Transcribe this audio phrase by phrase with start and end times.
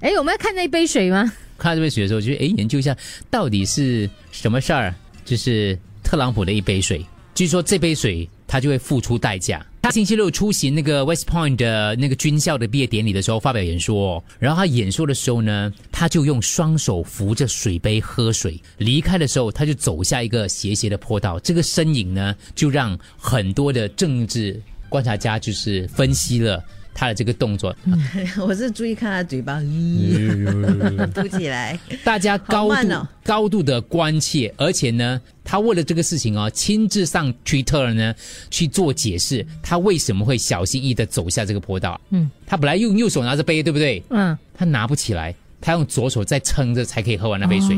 [0.00, 1.32] 哎，我们要看那杯水吗？
[1.58, 2.96] 看到这杯水的时候，就哎研究一下
[3.28, 4.94] 到底是什么事儿。
[5.24, 9.62] 就是特朗普的一杯水，据说这杯水他就会付出代价。
[9.82, 18.58] 他星期六出席那个 West Point 的那个军校的毕业典礼的时候发表演说，然后他演说的时候呢，他就用双手扶着水杯喝水。
[18.78, 21.38] 离开的时候，他就走下一个斜斜的坡道。
[21.40, 24.58] 这个身影呢，就让很多的政治
[24.88, 26.64] 观察家就是分析了。
[26.98, 27.72] 他的这个动作，
[28.44, 29.60] 我是注意看他嘴巴
[31.14, 38.12] 嘟起来，大家高度高度的关切，而且呢，他为了这个事情哦，亲自上 Twitter 呢
[38.50, 42.00] 去做解释，他为什么会小心翼翼的走下这个坡道？
[42.10, 44.02] 嗯，他本来用右手拿着杯，对不对？
[44.10, 47.76] 嗯，他拿不起来，他用左手在撑着才可以喝完那杯水。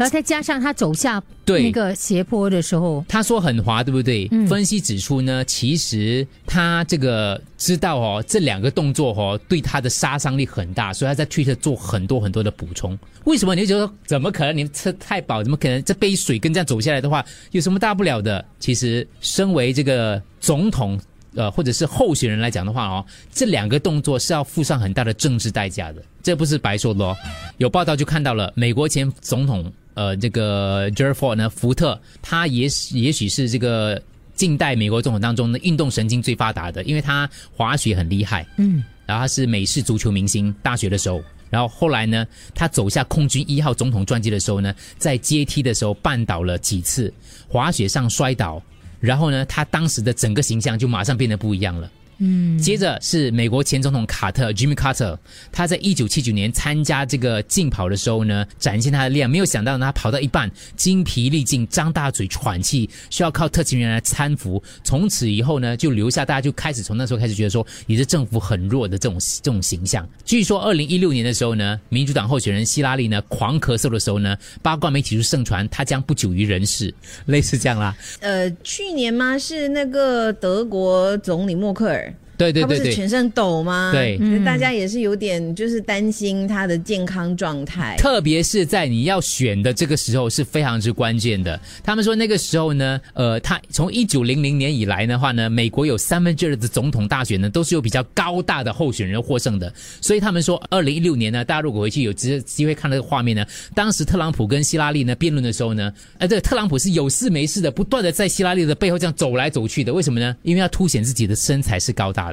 [0.00, 4.26] 然后再加上他走下那个斜坡的时候，他说很滑，对不对？
[4.48, 12.98] 分析指出呢，其实他这个知道哦，这两个动作哦，对他的杀伤力很大，所以他在 Twitter 做很多很多的补充。
[13.24, 13.54] 为什么？
[13.54, 14.56] 你就觉得怎么可能？
[14.56, 15.84] 你吃太饱，怎么可能？
[15.84, 18.42] 这杯水跟这样走下来的话，有什么大不了的？
[18.58, 20.98] 其实，身为这个总统。
[21.36, 27.16] 呃，或者是候选人来讲的话哦，这两个动作是要付上很大的政治代价的，这不是白说的哦。
[27.58, 34.00] 有报道就看到了，美国前总统呃，这个 Gerald Ford 呢，福特，他也也许是这个
[34.34, 47.12] 近代美国总统当中的运动神经最发达的，因为他滑雪很厉害，嗯，然后他是美式足球明星，大学的时候，然后后来呢，他走下空军一号总统专机的时候呢，在阶梯的时候绊倒了几次，
[47.48, 48.62] 滑雪上摔倒。
[49.00, 51.90] 然后呢，他当时的整个形象就马上变得不一样了。
[52.22, 55.16] 嗯，接着是美国前总统卡特 Jimmy Carter，
[55.50, 64.62] 他在一九七九年参加这个竞跑的时候呢，展现他的力量，没有想到他跑到一半精疲力尽，张大嘴喘气，需要靠特勤人员来搀扶。
[64.84, 70.06] 从此以后呢，就留下大家就开始从那时候开始觉得说，你的政府很弱的这种 这种形象。
[70.24, 76.92] 据说二零一六年的时候呢，民主党候选人希拉里呢狂咳嗽的时候呢，八卦媒体就盛传他将不久于人世，
[77.24, 77.96] 类似这样啦。
[78.20, 79.38] 呃，去年吗？
[79.38, 82.09] 是那个德国总理默克尔。
[82.40, 83.90] 对对对对，全身抖吗？
[83.92, 91.60] 对，大家也是有点就是担心他的健康状态，特别是在你要选的这个时候是非常之关键的。
[91.84, 99.70] 他们说那个时候呢，呃，他从一九零零年以来的话呢，美国有三分之二的总统大选呢都是有比较高大的候选人获胜的，
[100.00, 110.34] 所以他们说二零一六年呢，大家如果回去有机机会看那个画面呢，当时特朗普跟希拉里呢辩论的时候呢，呃，这个特朗普是有事没事的，不断的在希拉里的背后这样走来走去的，为什么呢？
[110.42, 112.29] 因为要凸显自己的身材是高大。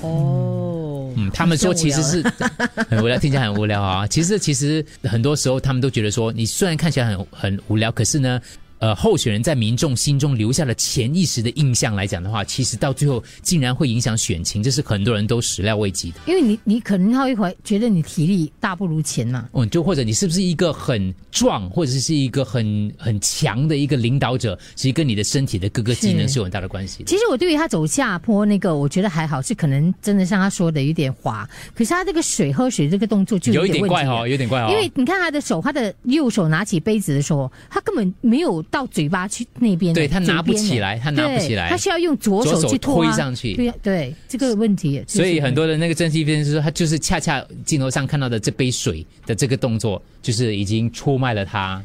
[0.00, 2.22] 哦，嗯，他们说其实是
[2.90, 4.06] 很无聊，听起来很无聊啊。
[4.06, 8.40] 其实，其实很多时候他们都觉得说，你虽然看起来很很无聊，可是呢。
[8.82, 16.16] 呃，候选人在民众心中留下了潜意识的印象来讲的话，其实到最后竟然会影响选情，这是很多人都始料未及的。
[16.26, 19.48] 因为你，你可能他一会觉得你体力大不如前嘛。
[19.52, 27.04] 嗯，就或者你是不是一个很壮，或者是一个很很强的一个领导者，其实跟你的身体的各个机能是有很大的关系。
[27.04, 31.48] 其实我对于他走下坡那个，我觉得还好，是可能真的像他说的有点滑。
[31.72, 34.66] 可是他这个水喝水这个动作就有一点怪哦，有点怪哦。
[34.72, 38.60] 因为你看他的手，他的右手拿起杯子的时候，他根本没有。
[38.72, 43.54] 到嘴巴去那边，对他拿不起来，他拿不起来，他需要用左手去推上去。
[43.54, 45.04] 对对，这个问题。
[45.06, 51.84] 所以很多的那个正气片是说，他就是恰恰镜头上看到的这杯水的这个动作，就是已经出卖了他。